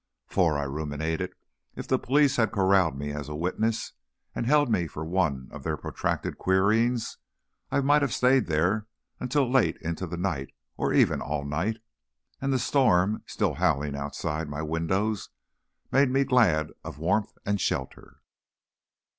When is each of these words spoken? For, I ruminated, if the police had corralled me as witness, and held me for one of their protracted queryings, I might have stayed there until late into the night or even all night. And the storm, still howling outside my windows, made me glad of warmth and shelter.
For, 0.25 0.57
I 0.57 0.63
ruminated, 0.63 1.31
if 1.75 1.87
the 1.87 1.99
police 1.99 2.37
had 2.37 2.51
corralled 2.51 2.97
me 2.97 3.11
as 3.11 3.29
witness, 3.29 3.93
and 4.33 4.47
held 4.47 4.67
me 4.67 4.87
for 4.87 5.05
one 5.05 5.47
of 5.51 5.61
their 5.63 5.77
protracted 5.77 6.39
queryings, 6.39 7.17
I 7.69 7.81
might 7.81 8.01
have 8.01 8.11
stayed 8.11 8.47
there 8.47 8.87
until 9.19 9.47
late 9.47 9.77
into 9.79 10.07
the 10.07 10.17
night 10.17 10.55
or 10.75 10.91
even 10.91 11.21
all 11.21 11.45
night. 11.45 11.77
And 12.41 12.51
the 12.51 12.57
storm, 12.57 13.21
still 13.27 13.53
howling 13.53 13.95
outside 13.95 14.49
my 14.49 14.63
windows, 14.63 15.29
made 15.91 16.09
me 16.09 16.23
glad 16.23 16.71
of 16.83 16.97
warmth 16.97 17.33
and 17.45 17.61
shelter. 17.61 18.21